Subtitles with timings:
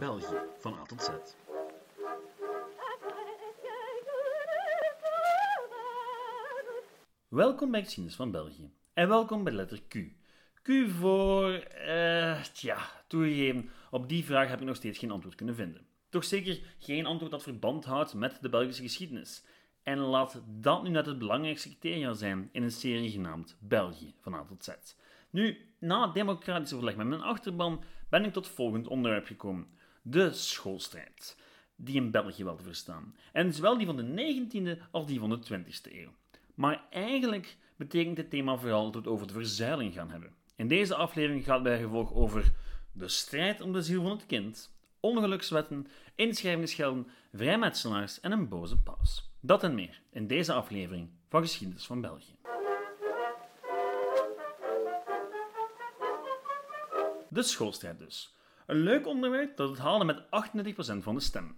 [0.00, 1.08] België van A tot Z.
[7.28, 8.70] Welkom bij Geschiedenis van België.
[8.92, 9.94] En welkom bij letter Q.
[10.62, 11.52] Q voor...
[11.52, 15.86] eh tja, toegegeven, op die vraag heb ik nog steeds geen antwoord kunnen vinden.
[16.08, 19.44] Toch zeker geen antwoord dat verband houdt met de Belgische geschiedenis.
[19.82, 24.34] En laat dat nu net het belangrijkste criteria zijn in een serie genaamd België van
[24.34, 24.70] A tot Z.
[25.30, 29.78] Nu, na het democratisch overleg met mijn achterban ben ik tot het volgende onderwerp gekomen.
[30.02, 31.36] De schoolstrijd.
[31.76, 33.16] Die in België wel te verstaan.
[33.32, 34.34] En zowel die van de
[34.76, 36.10] 19e als die van de 20e eeuw.
[36.54, 40.34] Maar eigenlijk betekent dit thema vooral dat we het over de verzuiling gaan hebben.
[40.56, 42.52] In deze aflevering gaat het bij over
[42.92, 49.30] de strijd om de ziel van het kind, ongelukswetten, inschrijvingsgelden, vrijmetselaars en een boze paus.
[49.40, 52.34] Dat en meer in deze aflevering van Geschiedenis van België.
[57.28, 58.34] De schoolstrijd dus.
[58.70, 61.56] Een leuk onderwerp dat het haalde met 38% van de stem.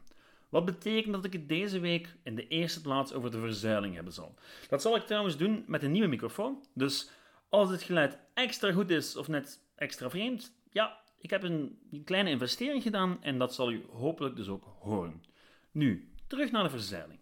[0.49, 4.13] Wat betekent dat ik het deze week in de eerste plaats over de verzuiling hebben
[4.13, 4.35] zal.
[4.69, 6.65] Dat zal ik trouwens doen met een nieuwe microfoon.
[6.75, 7.11] Dus
[7.49, 12.31] als het geluid extra goed is of net extra vreemd, ja, ik heb een kleine
[12.31, 15.25] investering gedaan en dat zal u hopelijk dus ook horen.
[15.71, 17.21] Nu, terug naar de verzuiling.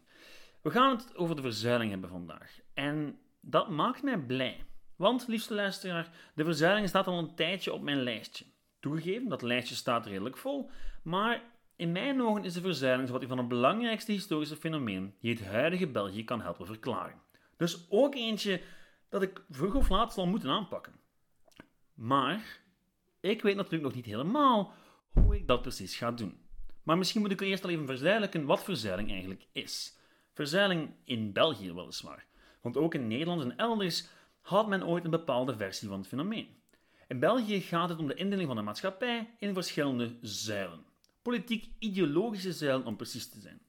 [0.62, 2.60] We gaan het over de verzuiling hebben vandaag.
[2.74, 4.64] En dat maakt mij blij.
[4.96, 8.44] Want, liefste luisteraar, de verzuiling staat al een tijdje op mijn lijstje.
[8.80, 10.70] Toegegeven, dat lijstje staat redelijk vol,
[11.02, 11.42] maar
[11.76, 15.86] in mijn ogen is de verzuiling wat van het belangrijkste historische fenomeen die het huidige
[15.86, 17.20] België kan helpen verklaren.
[17.56, 18.60] Dus ook eentje
[19.08, 20.92] dat ik vroeg of laat zal moeten aanpakken.
[21.94, 22.60] Maar
[23.20, 24.72] ik weet natuurlijk nog niet helemaal
[25.12, 26.38] hoe ik dat precies ga doen.
[26.82, 29.98] Maar misschien moet ik eerst al even verduidelijken wat verzuiling eigenlijk is.
[30.32, 32.26] Verzuiling in België weliswaar,
[32.60, 34.08] want ook in Nederland en elders
[34.40, 36.59] had men ooit een bepaalde versie van het fenomeen.
[37.10, 40.84] In België gaat het om de indeling van de maatschappij in verschillende zuilen.
[41.22, 43.60] Politiek-ideologische zuilen om precies te zijn.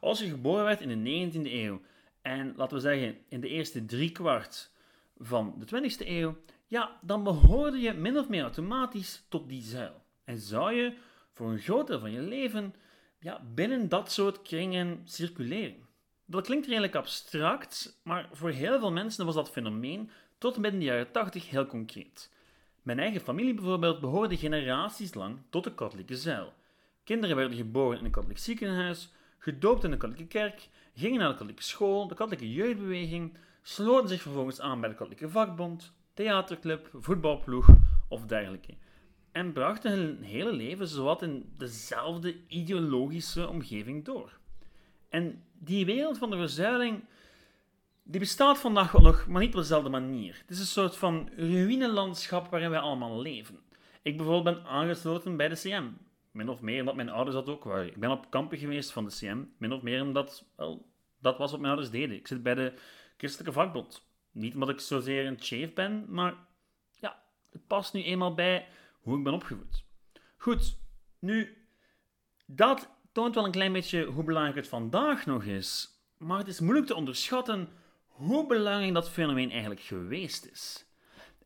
[0.00, 1.80] Als je geboren werd in de 19e eeuw
[2.22, 4.70] en laten we zeggen in de eerste driekwart
[5.16, 10.02] van de 20e eeuw, ja, dan behoorde je min of meer automatisch tot die zuil.
[10.24, 10.96] En zou je
[11.32, 12.74] voor een groot deel van je leven
[13.20, 15.86] ja, binnen dat soort kringen circuleren.
[16.24, 20.86] Dat klinkt redelijk abstract, maar voor heel veel mensen was dat fenomeen tot midden de
[20.86, 22.36] jaren 80 heel concreet.
[22.88, 26.52] Mijn eigen familie bijvoorbeeld behoorde generaties lang tot de katholieke zuil.
[27.04, 31.34] Kinderen werden geboren in een katholiek ziekenhuis, gedoopt in de katholieke kerk, gingen naar de
[31.34, 37.68] katholieke school, de katholieke jeugdbeweging, sloten zich vervolgens aan bij de katholieke vakbond, theaterclub, voetbalploeg
[38.08, 38.74] of dergelijke.
[39.32, 44.38] En brachten hun hele leven zowat in dezelfde ideologische omgeving door.
[45.08, 47.04] En die wereld van de verzuiling,
[48.10, 50.38] die bestaat vandaag nog, maar niet op dezelfde manier.
[50.40, 53.58] Het is een soort van ruïnelandschap waarin wij allemaal leven.
[54.02, 55.88] Ik bijvoorbeeld ben aangesloten bij de CM.
[56.30, 57.86] Min of meer omdat mijn ouders dat ook waren.
[57.86, 59.44] Ik ben op kampen geweest van de CM.
[59.58, 60.86] Min of meer omdat, wel,
[61.20, 62.16] dat was wat mijn ouders deden.
[62.16, 62.72] Ik zit bij de
[63.16, 64.06] christelijke vakbond.
[64.32, 66.34] Niet omdat ik zozeer een chef ben, maar
[66.92, 68.68] ja, het past nu eenmaal bij
[69.00, 69.84] hoe ik ben opgevoed.
[70.36, 70.78] Goed,
[71.18, 71.66] nu,
[72.46, 76.60] dat toont wel een klein beetje hoe belangrijk het vandaag nog is, maar het is
[76.60, 77.68] moeilijk te onderschatten
[78.18, 80.86] hoe belangrijk dat fenomeen eigenlijk geweest is.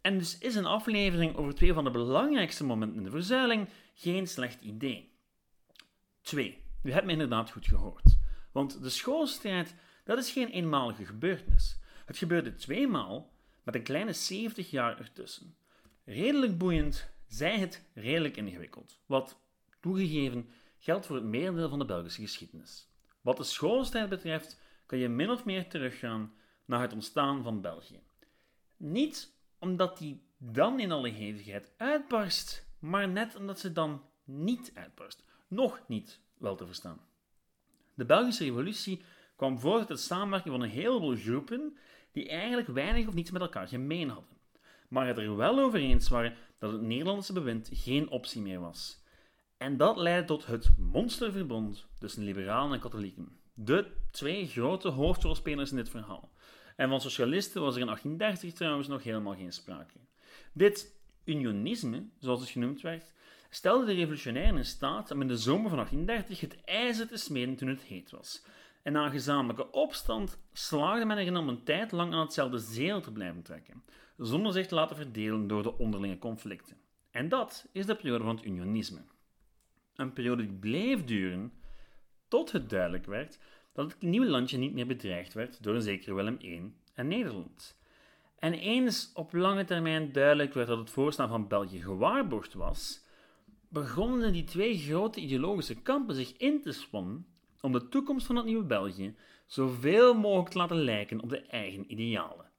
[0.00, 4.26] En dus is een aflevering over twee van de belangrijkste momenten in de verzuiling geen
[4.26, 5.12] slecht idee.
[6.20, 6.64] 2.
[6.82, 8.18] U hebt me inderdaad goed gehoord.
[8.52, 9.74] Want de schoolstrijd,
[10.04, 11.80] dat is geen eenmalige gebeurtenis.
[12.04, 15.56] Het gebeurde tweemaal met een kleine 70 jaar ertussen.
[16.04, 19.00] Redelijk boeiend, zij het redelijk ingewikkeld.
[19.06, 19.40] Wat,
[19.80, 22.88] toegegeven, geldt voor het merendeel van de Belgische geschiedenis.
[23.20, 26.32] Wat de schoolstrijd betreft, kan je min of meer teruggaan
[26.72, 28.00] naar het ontstaan van België.
[28.76, 35.24] Niet omdat die dan in alle hevigheid uitbarst, maar net omdat ze dan niet uitbarst.
[35.48, 37.00] Nog niet wel te verstaan.
[37.94, 39.02] De Belgische revolutie
[39.36, 41.76] kwam voort uit de samenwerking van een heleboel groepen
[42.12, 44.36] die eigenlijk weinig of niets met elkaar gemeen hadden,
[44.88, 49.02] maar het er wel over eens waren dat het Nederlandse bewind geen optie meer was.
[49.56, 53.40] En dat leidde tot het monsterverbond tussen liberalen en katholieken.
[53.54, 56.32] De twee grote hoofdrolspelers in dit verhaal.
[56.76, 59.98] En van socialisten was er in 1830 trouwens nog helemaal geen sprake.
[60.52, 63.12] Dit unionisme, zoals het genoemd werd,
[63.50, 67.56] stelde de revolutionairen in staat om in de zomer van 1830 het ijzer te smeden
[67.56, 68.44] toen het heet was.
[68.82, 73.12] En na gezamenlijke opstand slaagde men erin om een tijd lang aan hetzelfde zeel te
[73.12, 73.82] blijven trekken,
[74.16, 76.76] zonder zich te laten verdelen door de onderlinge conflicten.
[77.10, 79.04] En dat is de periode van het unionisme.
[79.94, 81.52] Een periode die bleef duren
[82.28, 83.38] tot het duidelijk werd
[83.72, 87.80] dat het nieuwe landje niet meer bedreigd werd door een zekere Willem I en Nederland.
[88.38, 93.04] En eens op lange termijn duidelijk werd dat het voorstaan van België gewaarborgd was,
[93.68, 97.26] begonnen die twee grote ideologische kampen zich in te spannen
[97.60, 99.16] om de toekomst van het nieuwe België
[99.46, 102.50] zoveel mogelijk te laten lijken op de eigen idealen.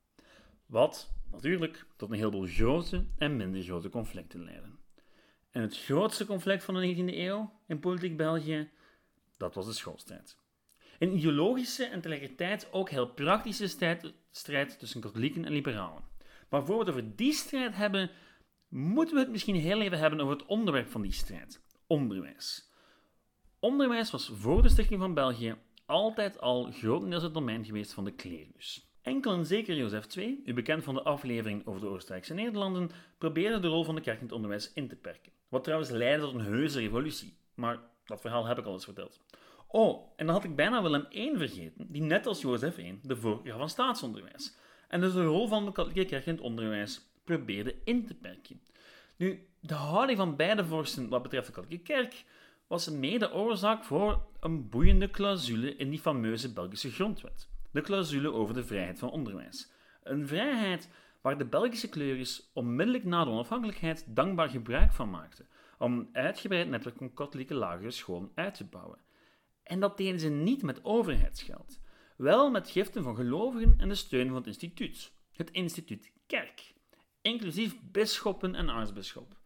[0.66, 4.69] Wat natuurlijk tot een heleboel grote en minder grote conflicten leidde.
[5.51, 8.69] En het grootste conflict van de 19e eeuw in politiek België,
[9.38, 10.38] dat was de schoolstrijd.
[11.04, 13.68] Een ideologische en tegelijkertijd ook heel praktische
[14.32, 16.04] strijd, tussen katholieken en liberalen.
[16.50, 18.12] Maar voor we het over die strijd hebben,
[18.68, 22.72] moeten we het misschien heel even hebben over het onderwerp van die strijd: onderwijs.
[23.60, 25.56] Onderwijs was voor de stichting van België
[25.86, 28.88] altijd al grotendeels het domein geweest van de klerus.
[29.02, 33.60] Enkel en zeker Jozef II, u bekend van de aflevering over de Oostenrijkse Nederlanden, probeerde
[33.60, 35.32] de rol van de kerk in het onderwijs in te perken.
[35.50, 37.38] Wat trouwens leidde tot een heuse revolutie.
[37.54, 39.20] Maar dat verhaal heb ik al eens verteld.
[39.75, 43.16] Oh, en dan had ik bijna Willem I vergeten, die net als Jozef I de
[43.16, 44.56] voorkeur van staatsonderwijs.
[44.88, 48.62] En dus de rol van de katholieke kerk in het onderwijs probeerde in te perken.
[49.16, 52.25] Nu, de houding van beide vorsten wat betreft de katholieke kerk
[52.68, 57.50] was mede oorzaak voor een boeiende clausule in die fameuze Belgische grondwet.
[57.72, 59.72] De clausule over de vrijheid van onderwijs.
[60.04, 60.90] Een vrijheid
[61.22, 65.48] waar de Belgische kleurjes onmiddellijk na de onafhankelijkheid dankbaar gebruik van maakten
[65.78, 69.03] om een uitgebreid netwerk van katholieke lagere scholen uit te bouwen.
[69.63, 71.80] En dat deden ze niet met overheidsgeld,
[72.18, 76.74] wel met giften van gelovigen en de steun van het instituut, het instituut Kerk,
[77.21, 79.38] inclusief bisschoppen en aartsbisschop.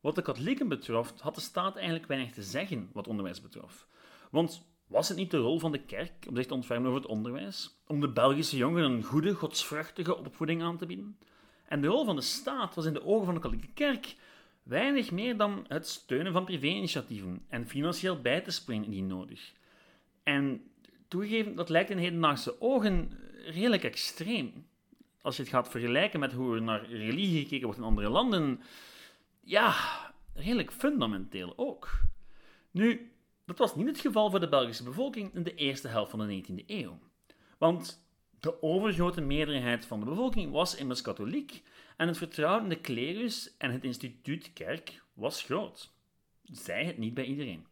[0.00, 3.86] Wat de katholieken betrof, had de staat eigenlijk weinig te zeggen wat onderwijs betrof.
[4.30, 7.10] Want was het niet de rol van de kerk om zich te ontfermen over het
[7.10, 7.82] onderwijs?
[7.86, 11.18] Om de Belgische jongeren een goede, godsvruchtige opvoeding aan te bieden?
[11.64, 14.16] En de rol van de staat was in de ogen van de katholieke kerk
[14.62, 19.52] weinig meer dan het steunen van privé-initiatieven en financieel bij te springen indien nodig.
[20.22, 20.70] En
[21.08, 24.66] toegegeven, dat lijkt in hedendaagse ogen redelijk extreem.
[25.22, 28.60] Als je het gaat vergelijken met hoe er naar religie gekeken wordt in andere landen,
[29.40, 29.74] ja,
[30.34, 32.00] redelijk fundamenteel ook.
[32.70, 33.12] Nu,
[33.46, 36.42] dat was niet het geval voor de Belgische bevolking in de eerste helft van de
[36.42, 36.98] 19e eeuw.
[37.58, 38.08] Want
[38.40, 41.62] de overgrote meerderheid van de bevolking was immers katholiek
[41.96, 45.92] en het vertrouwen in de klerus en het instituut kerk was groot.
[46.42, 47.66] Zij het niet bij iedereen.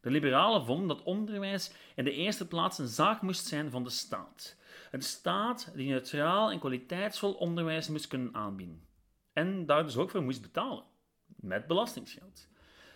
[0.00, 3.90] De liberalen vonden dat onderwijs in de eerste plaats een zaak moest zijn van de
[3.90, 4.56] staat.
[4.90, 8.88] Een staat die neutraal en kwaliteitsvol onderwijs moest kunnen aanbieden.
[9.32, 10.84] En daar dus ook voor moest betalen.
[11.26, 12.48] Met belastingsgeld.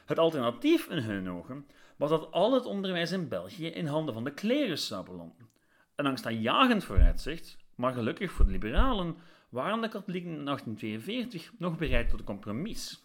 [0.06, 1.66] Het alternatief in hun ogen
[1.96, 5.48] was dat al het onderwijs in België in handen van de klerus zou belanden.
[5.94, 9.16] Een angstaanjagend vooruitzicht, maar gelukkig voor de liberalen
[9.48, 13.04] waren de katholieken in 1842 nog bereid tot een compromis.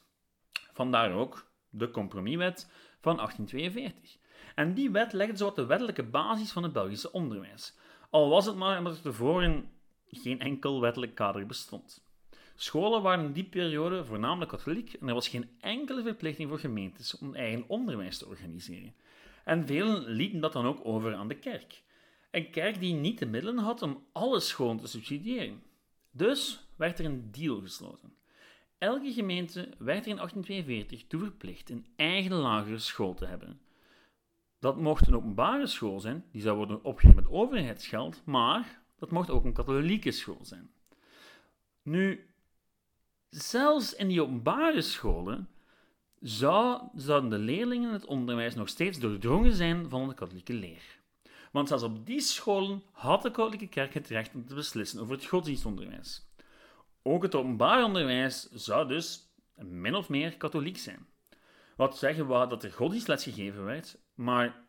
[0.74, 4.18] Vandaar ook de compromiswet van 1842.
[4.56, 7.74] En die wet legde zowat de wettelijke basis van het Belgische onderwijs,
[8.10, 9.70] al was het maar omdat er tevoren
[10.08, 12.08] geen enkel wettelijk kader bestond.
[12.56, 17.18] Scholen waren in die periode voornamelijk katholiek en er was geen enkele verplichting voor gemeentes
[17.18, 18.94] om eigen onderwijs te organiseren.
[19.44, 21.84] En velen lieten dat dan ook over aan de kerk.
[22.32, 25.64] Een kerk die niet de middelen had om alle scholen te subsidiëren.
[26.12, 28.14] Dus werd er een deal gesloten.
[28.80, 33.62] Elke gemeente werd er in 1842 toe verplicht een eigen lagere school te hebben.
[34.60, 39.30] Dat mocht een openbare school zijn, die zou worden opgericht met overheidsgeld, maar dat mocht
[39.30, 40.72] ook een katholieke school zijn.
[41.82, 42.30] Nu,
[43.30, 45.50] zelfs in die openbare scholen
[46.20, 51.00] zou, zouden de leerlingen het onderwijs nog steeds doordrongen zijn van de katholieke leer.
[51.52, 55.14] Want zelfs op die scholen had de katholieke kerk het recht om te beslissen over
[55.14, 56.29] het godsdienstonderwijs.
[57.10, 61.08] Ook het openbaar onderwijs zou dus min of meer katholiek zijn.
[61.76, 64.68] Wat zeggen we dat er godsdienstles gegeven werd, maar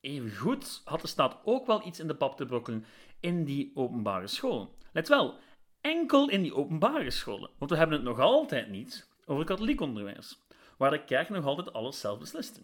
[0.00, 2.84] evengoed had de staat ook wel iets in de pap te brokkelen
[3.20, 4.68] in die openbare scholen.
[4.92, 5.38] Let wel,
[5.80, 10.38] enkel in die openbare scholen, want we hebben het nog altijd niet over katholiek onderwijs,
[10.78, 12.60] waar de kerk nog altijd alles zelf besliste.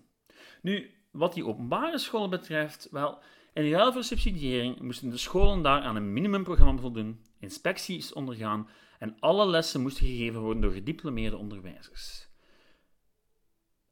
[0.62, 3.18] Nu, wat die openbare scholen betreft, wel,
[3.52, 8.68] in ruil voor subsidiëring moesten de scholen daar aan een minimumprogramma voldoen, inspecties ondergaan
[9.00, 12.28] en alle lessen moesten gegeven worden door gediplomeerde onderwijzers.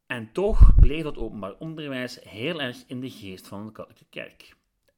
[0.06, 4.56] En toch bleef dat openbaar onderwijs heel erg in de geest van de katholieke kerk.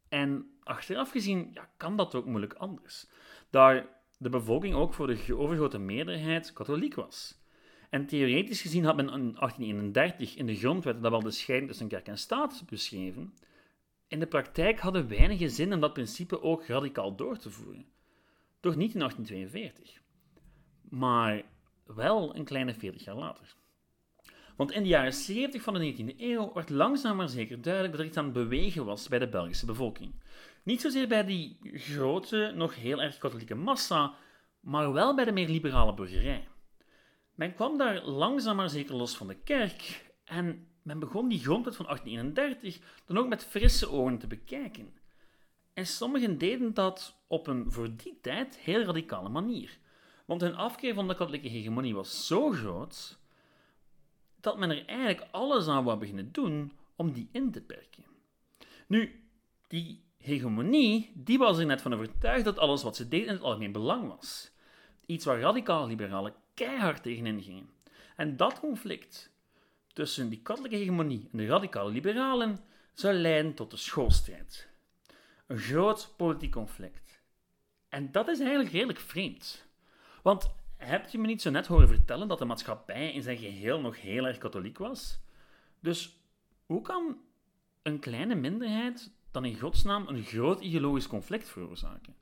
[0.09, 3.07] En achteraf gezien ja, kan dat ook moeilijk anders,
[3.51, 3.89] daar
[4.19, 7.39] de bevolking ook voor de overgrote meerderheid katholiek was.
[7.91, 11.89] En theoretisch gezien had men in 1831 in de grondwet dat wel de scheiding tussen
[11.89, 13.35] kerk en staat beschreven.
[14.09, 17.87] In de praktijk hadden weinigen zin om dat principe ook radicaal door te voeren.
[18.61, 20.00] Toch niet in 1842,
[20.91, 21.43] maar
[21.87, 23.55] wel een kleine 40 jaar later.
[24.57, 28.01] Want in de jaren 70 van de 19e eeuw werd langzaam maar zeker duidelijk dat
[28.01, 30.13] er iets aan het bewegen was bij de Belgische bevolking.
[30.63, 34.15] Niet zozeer bij die grote, nog heel erg katholieke massa,
[34.61, 36.49] maar wel bij de meer liberale burgerij.
[37.35, 41.77] Men kwam daar langzaam maar zeker los van de kerk En men begon die grondwet
[41.77, 44.95] van 1831 dan ook met frisse ogen te bekijken.
[45.75, 49.79] En sommigen deden dat op een voor die tijd heel radicale manier.
[50.31, 53.19] Want hun afkeer van de katholieke hegemonie was zo groot
[54.41, 58.05] dat men er eigenlijk alles aan wou beginnen doen om die in te perken.
[58.87, 59.25] Nu,
[59.69, 63.43] die hegemonie, die was er net van overtuigd dat alles wat ze deed in het
[63.43, 64.51] algemeen belang was.
[65.07, 67.71] Iets waar radicaal liberalen keihard tegenin gingen.
[68.17, 69.31] En dat conflict
[69.93, 72.61] tussen die katholieke hegemonie en de radicale liberalen
[72.95, 74.69] zou leiden tot de schoolstrijd.
[75.47, 77.23] Een groot politiek conflict.
[77.89, 79.69] En dat is eigenlijk redelijk vreemd.
[80.23, 83.81] Want heb je me niet zo net horen vertellen dat de maatschappij in zijn geheel
[83.81, 85.21] nog heel erg katholiek was?
[85.81, 86.19] Dus
[86.67, 87.17] hoe kan
[87.83, 92.15] een kleine minderheid dan in godsnaam een groot ideologisch conflict veroorzaken?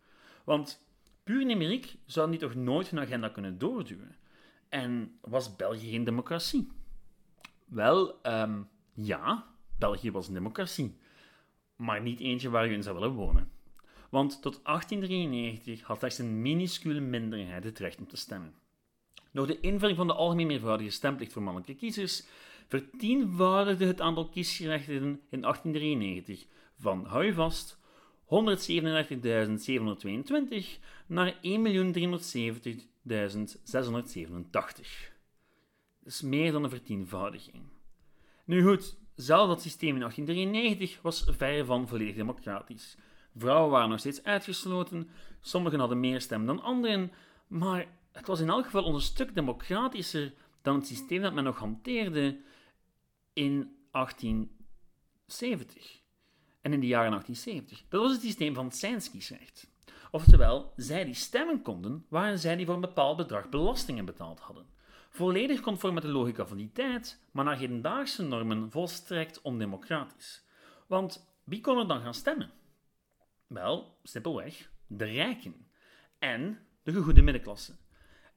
[0.44, 0.86] Want
[1.24, 4.16] puur numeriek zou die toch nooit hun agenda kunnen doorduwen?
[4.68, 6.68] En was België geen democratie?
[7.64, 9.46] Wel, um, ja,
[9.78, 10.98] België was een democratie.
[11.76, 13.50] Maar niet eentje waar je in zou willen wonen.
[14.08, 18.54] Want tot 1893 had slechts een minuscule minderheid het recht om te stemmen.
[19.32, 22.26] Door de invoering van de algemeen meervoudige stemplicht voor mannelijke kiezers
[22.66, 26.46] vertienvoudigde het aantal kiesgerechtigden in 1893
[26.78, 27.78] van, hou je vast,
[28.24, 28.28] 137.722
[31.06, 31.40] naar 1.370.687.
[36.00, 37.62] Dat is meer dan een vertienvoudiging.
[38.44, 42.96] Nu goed, zelfs dat systeem in 1893 was ver van volledig democratisch.
[43.38, 47.12] Vrouwen waren nog steeds uitgesloten, sommigen hadden meer stem dan anderen,
[47.46, 51.58] maar het was in elk geval een stuk democratischer dan het systeem dat men nog
[51.58, 52.40] hanteerde
[53.32, 56.00] in 1870
[56.60, 57.84] en in de jaren 1870.
[57.88, 59.70] Dat was het systeem van het kiesrecht.
[60.10, 64.66] Oftewel, zij die stemmen konden, waren zij die voor een bepaald bedrag belastingen betaald hadden.
[65.10, 70.44] Volledig conform met de logica van die tijd, maar naar hedendaagse normen volstrekt ondemocratisch.
[70.86, 72.50] Want wie kon er dan gaan stemmen?
[73.48, 75.66] Wel, simpelweg, de rijken
[76.18, 77.76] en de gegoede middenklasse.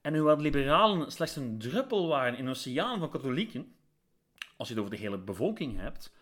[0.00, 3.74] En hoewel de liberalen slechts een druppel waren in een oceaan van katholieken,
[4.56, 6.12] als je het over de hele bevolking hebt,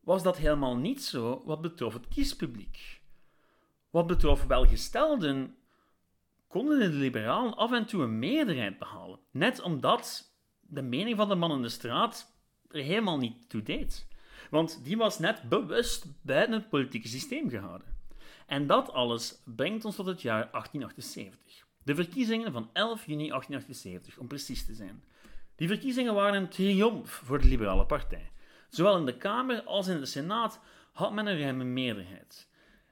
[0.00, 3.00] was dat helemaal niet zo wat betrof het kiespubliek.
[3.90, 5.56] Wat betrof welgestelden,
[6.46, 11.34] konden de liberalen af en toe een meerderheid behalen, net omdat de mening van de
[11.34, 12.34] man in de straat
[12.70, 14.08] er helemaal niet toe deed.
[14.50, 17.95] Want die was net bewust buiten het politieke systeem gehouden.
[18.46, 21.66] En dat alles brengt ons tot het jaar 1878.
[21.82, 25.04] De verkiezingen van 11 juni 1878, om precies te zijn.
[25.56, 28.30] Die verkiezingen waren een triomf voor de Liberale Partij.
[28.68, 30.60] Zowel in de Kamer als in de Senaat
[30.92, 32.48] had men een ruime meerderheid.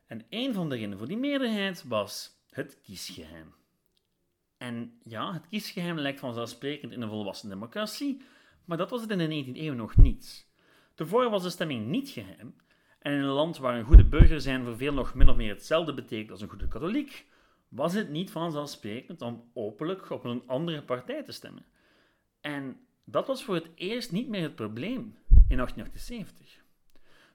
[0.06, 3.54] En een van de redenen voor die meerderheid was het kiesgeheim.
[4.56, 8.22] En ja, het kiesgeheim lijkt vanzelfsprekend in een volwassen democratie,
[8.64, 10.48] maar dat was het in de 19e eeuw nog niet.
[10.94, 12.54] Tevoren was de stemming niet geheim,
[13.04, 15.54] en in een land waar een goede burger zijn voor veel nog min of meer
[15.54, 17.26] hetzelfde betekent als een goede katholiek,
[17.68, 21.64] was het niet vanzelfsprekend om openlijk op een andere partij te stemmen.
[22.40, 26.62] En dat was voor het eerst niet meer het probleem in 1878.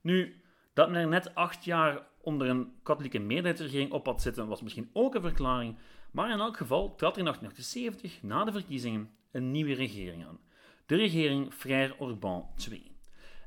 [0.02, 0.42] Nu,
[0.74, 4.90] dat men er net acht jaar onder een katholieke meerderheidsregering op had zitten, was misschien
[4.94, 5.78] ook een verklaring,
[6.12, 10.40] maar in elk geval trad in 1878, na de verkiezingen, een nieuwe regering aan.
[10.86, 12.99] De regering Frère Orban II.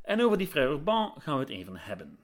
[0.02, 2.18] En over die Frère Orban gaan we het even hebben.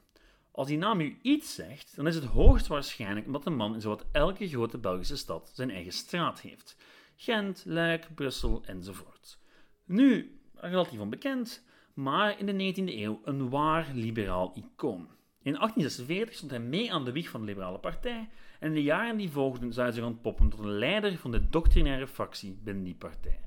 [0.51, 4.07] Als die naam u iets zegt, dan is het hoogstwaarschijnlijk omdat de man in zowat
[4.13, 6.77] elke grote Belgische stad zijn eigen straat heeft.
[7.17, 9.39] Gent, Luik, Brussel enzovoort.
[9.85, 15.09] Nu, relatief onbekend, maar in de 19e eeuw een waar liberaal icoon.
[15.43, 18.29] In 1846 stond hij mee aan de wieg van de Liberale Partij
[18.61, 21.49] en in de jaren die volgden zou hij zich ontpoppen tot een leider van de
[21.49, 23.41] doctrinaire fractie binnen die partij.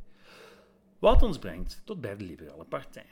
[0.99, 3.05] Wat ons brengt tot bij de Liberale Partij.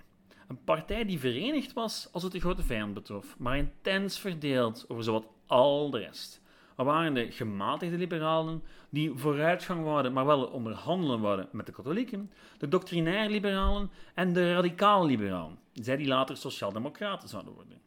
[0.49, 5.03] Een partij die verenigd was als het de grote vijand betrof, maar intens verdeeld over
[5.03, 6.41] zowat al de rest.
[6.77, 12.31] Er waren de gematigde liberalen, die vooruitgang wouden, maar wel onderhandelen wouden met de katholieken,
[12.57, 17.81] de doctrinair liberalen en de radicaal liberalen, zij die later sociaaldemocraten zouden worden.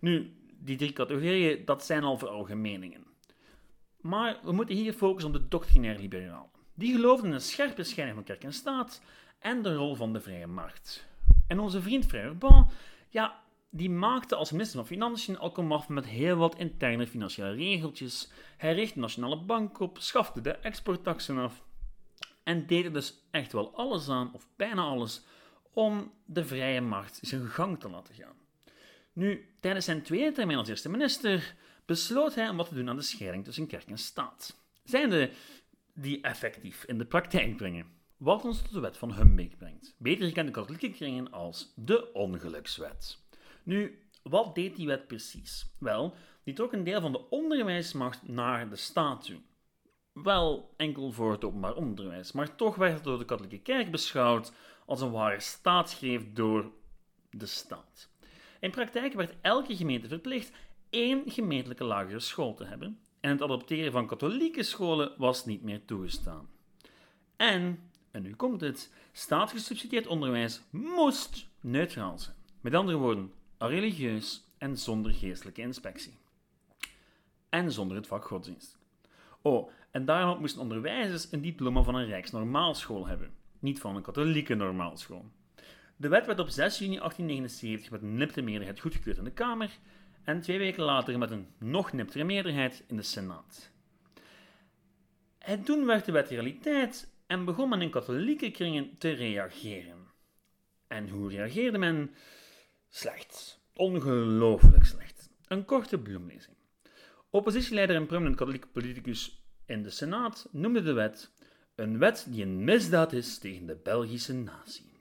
[0.00, 3.04] Nu, die drie categorieën, dat zijn al veralgemeningen.
[4.00, 6.50] Maar we moeten hier focussen op de doctrinair liberalen.
[6.74, 9.02] Die geloofden in een scherpe scheiding van kerk en staat
[9.38, 11.06] en de rol van de vrije markt.
[11.48, 12.66] En onze vriend Frère
[13.08, 18.30] ja, die maakte als minister van Financiën al komaf met heel wat interne financiële regeltjes.
[18.56, 21.64] Hij richtte de nationale bank op, schafte de exporttaxen af
[22.46, 25.22] en deed er dus echt wel alles aan, of bijna alles,
[25.72, 28.36] om de vrije markt zijn gang te laten gaan.
[29.12, 32.96] Nu, tijdens zijn tweede termijn als eerste minister besloot hij om wat te doen aan
[32.96, 34.62] de scheiding tussen kerk en staat.
[34.84, 35.30] Zijnde
[35.94, 37.86] die effectief in de praktijk brengen.
[38.16, 39.94] Wat ons tot de wet van Humbeek brengt.
[39.98, 43.18] Beter gekend in katholieke kringen als de ongelukswet.
[43.62, 45.74] Nu, wat deed die wet precies?
[45.78, 49.40] Wel, die trok een deel van de onderwijsmacht naar de staat toe.
[50.12, 54.52] Wel enkel voor het openbaar onderwijs, maar toch werd het door de katholieke kerk beschouwd
[54.86, 56.72] als een ware staatsgreep door
[57.30, 58.10] de staat.
[58.60, 60.52] In praktijk werd elke gemeente verplicht
[60.90, 65.84] één gemeentelijke lagere school te hebben en het adopteren van katholieke scholen was niet meer
[65.84, 66.48] toegestaan.
[67.36, 67.85] En,
[68.16, 72.36] en nu komt het, staatsgesubsidieerd onderwijs moest neutraal zijn.
[72.60, 76.14] Met andere woorden, religieus en zonder geestelijke inspectie.
[77.48, 78.78] En zonder het vak godsdienst.
[79.42, 84.54] Oh, en daarom moesten onderwijzers een diploma van een rijksnormaalschool hebben, niet van een katholieke
[84.54, 85.24] normaalschool.
[85.96, 89.78] De wet werd op 6 juni 1879 met een nipte meerderheid goedgekeurd in de Kamer
[90.24, 93.70] en twee weken later met een nog niptere meerderheid in de Senaat.
[95.38, 100.06] En toen werd de wet realiteit en begon men in katholieke kringen te reageren.
[100.86, 102.14] En hoe reageerde men?
[102.88, 103.60] Slecht.
[103.74, 105.30] Ongelooflijk slecht.
[105.48, 106.56] Een korte bloemlezing.
[107.30, 111.34] Oppositieleider en prominent katholieke politicus in de Senaat noemde de wet
[111.76, 114.92] een wet die een misdaad is tegen de Belgische natie.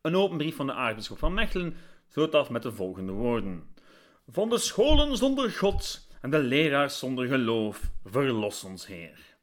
[0.00, 1.76] Een open brief van de aartsbisschop van Mechelen
[2.08, 3.74] sloot af met de volgende woorden.
[4.28, 9.36] Van de scholen zonder God en de leraars zonder geloof, verlos ons Heer.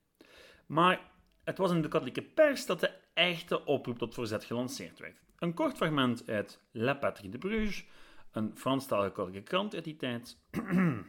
[0.65, 1.12] Maar
[1.43, 5.17] het was in de katholieke pers dat de echte oproep tot verzet gelanceerd werd.
[5.39, 7.85] Een kort fragment uit La Patrie de Bruges,
[8.31, 10.38] een Franstalige katholieke krant uit die tijd.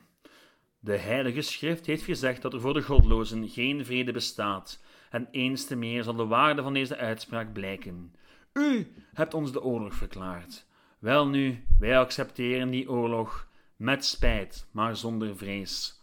[0.79, 5.67] De Heilige Schrift heeft gezegd dat er voor de godlozen geen vrede bestaat, en eens
[5.67, 8.15] te meer zal de waarde van deze uitspraak blijken.
[8.53, 10.67] U hebt ons de oorlog verklaard.
[10.99, 16.03] Welnu, wij accepteren die oorlog met spijt, maar zonder vrees.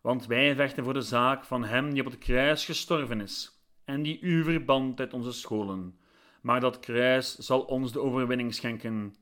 [0.00, 3.55] Want wij vechten voor de zaak van hem die op het kruis gestorven is,
[3.86, 5.98] en die u verband uit onze scholen.
[6.40, 9.14] Maar dat kruis zal ons de overwinning schenken.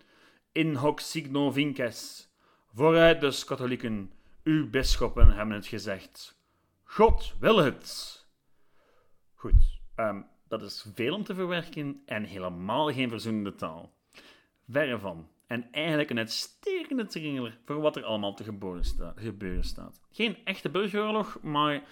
[0.53, 2.29] In hoc signo vinces.
[2.74, 4.12] Vooruit dus, katholieken,
[4.44, 6.38] uw bisschoppen hebben het gezegd.
[6.85, 8.27] God wil het.
[9.35, 13.92] Goed, ehm, dat is veel om te verwerken en helemaal geen verzoenende taal.
[14.68, 15.29] Verre van.
[15.46, 18.44] En eigenlijk een uitstekende trailer voor wat er allemaal te
[19.16, 20.00] gebeuren staat.
[20.11, 21.83] Geen echte burgeroorlog, maar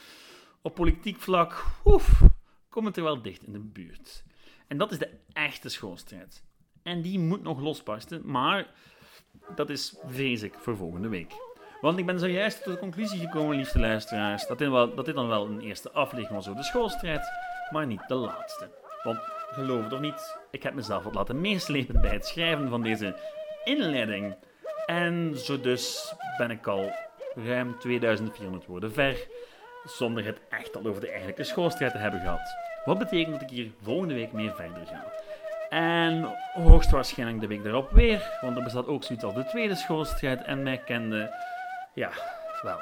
[0.62, 2.22] op politiek vlak oef,
[2.72, 4.24] komt het er wel dicht in de buurt.
[4.68, 6.44] En dat is de echte schoolstrijd.
[6.82, 8.66] En die moet nog losbarsten, maar
[9.54, 11.32] dat is vrees ik voor volgende week.
[11.80, 15.46] Want ik ben zojuist tot de conclusie gekomen, liefste luisteraars, dat dit, dat dan wel
[15.46, 17.30] een eerste aflevering was over de schoolstrijd,
[17.70, 18.70] maar niet de laatste.
[19.02, 19.18] Want
[19.50, 23.16] geloof het of niet, ik heb mezelf wat laten meeslepen bij het schrijven van deze
[23.64, 24.36] inleiding.
[24.86, 26.92] En zo dus ben ik al
[27.34, 29.26] ruim 2400 woorden ver,
[29.84, 32.56] zonder het echt al over de eigenlijke schoolstrijd te hebben gehad.
[32.84, 35.04] Wat betekent dat ik hier volgende week mee verder ga.
[35.68, 40.42] En hoogstwaarschijnlijk de week daarop weer, want er bestaat ook zoiets als de tweede schoolstrijd.
[40.42, 41.34] En mij kende,
[41.94, 42.10] ja,
[42.62, 42.78] wel.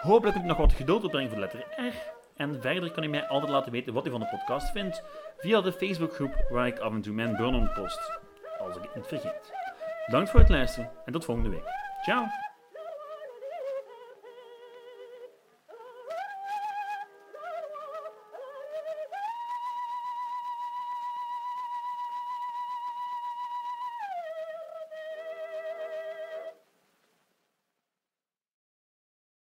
[0.00, 1.94] Hopelijk nog wat geduld opbrengen voor de letter R.
[2.36, 5.02] En verder kan u mij altijd laten weten wat u van de podcast vindt
[5.38, 8.18] via de Facebookgroep waar ik af en toe mijn burn post,
[8.58, 9.52] als ik het niet vergeet.
[10.06, 11.64] Bedankt voor het luisteren en tot volgende week.
[12.02, 12.45] Ciao!